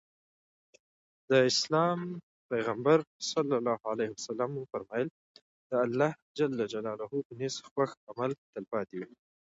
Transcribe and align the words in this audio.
د 1.29 1.31
اسلام 1.51 1.99
پيغمبر 2.51 2.97
ص 3.29 3.31
وفرمايل 4.59 5.07
د 5.69 5.71
الله 5.85 6.11
په 7.27 7.33
نزد 7.41 7.63
خوښ 7.71 7.91
عمل 8.09 8.31
تلپاتې 8.53 8.95
وي. 9.01 9.15